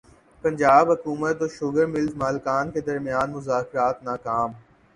پنجاب 0.43 0.91
حکومت 0.91 1.41
اور 1.41 1.49
sugar 1.49 1.85
mills 1.85 2.15
مالکان 2.15 2.71
کے 2.71 2.81
درمیان 2.81 3.31
مذاکرات 3.31 4.03
ناکام 4.03 4.51